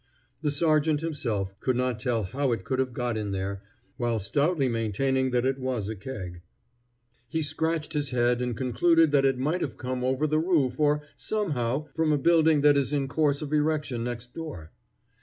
The 0.41 0.49
sergeant 0.49 1.01
himself 1.01 1.53
could 1.59 1.75
not 1.75 1.99
tell 1.99 2.23
how 2.23 2.51
it 2.53 2.63
could 2.63 2.79
have 2.79 2.91
got 2.91 3.15
in 3.17 3.29
there, 3.29 3.61
while 3.97 4.17
stoutly 4.17 4.67
maintaining 4.67 5.29
that 5.29 5.45
it 5.45 5.59
was 5.59 5.89
a 5.89 5.95
keg. 5.95 6.41
He 7.29 7.43
scratched 7.43 7.93
his 7.93 8.09
head 8.09 8.41
and 8.41 8.57
concluded 8.57 9.11
that 9.11 9.25
it 9.25 9.37
might 9.37 9.61
have 9.61 9.77
come 9.77 10.03
over 10.03 10.25
the 10.25 10.39
roof 10.39 10.79
or, 10.79 11.03
somehow, 11.17 11.85
from 11.93 12.11
a 12.11 12.17
building 12.17 12.61
that 12.61 12.77
is 12.77 12.91
in 12.91 13.07
course 13.09 13.43
of 13.43 13.53
erection 13.53 14.03
next 14.03 14.33
door. 14.33 14.71